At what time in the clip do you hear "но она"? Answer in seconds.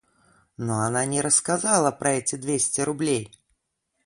0.57-1.05